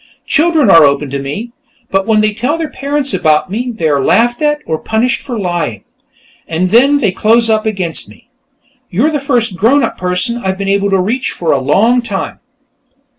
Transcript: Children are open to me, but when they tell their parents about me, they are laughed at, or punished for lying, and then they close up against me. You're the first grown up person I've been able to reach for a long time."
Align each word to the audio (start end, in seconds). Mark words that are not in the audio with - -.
Children 0.25 0.71
are 0.71 0.83
open 0.83 1.11
to 1.11 1.19
me, 1.19 1.51
but 1.91 2.07
when 2.07 2.21
they 2.21 2.33
tell 2.33 2.57
their 2.57 2.71
parents 2.71 3.13
about 3.13 3.51
me, 3.51 3.69
they 3.71 3.87
are 3.87 4.03
laughed 4.03 4.41
at, 4.41 4.63
or 4.65 4.79
punished 4.79 5.21
for 5.21 5.37
lying, 5.37 5.83
and 6.47 6.71
then 6.71 6.97
they 6.97 7.11
close 7.11 7.51
up 7.51 7.67
against 7.67 8.09
me. 8.09 8.27
You're 8.89 9.11
the 9.11 9.19
first 9.19 9.55
grown 9.57 9.83
up 9.83 9.99
person 9.99 10.37
I've 10.39 10.57
been 10.57 10.67
able 10.67 10.89
to 10.89 10.99
reach 10.99 11.29
for 11.29 11.51
a 11.51 11.61
long 11.61 12.01
time." 12.01 12.39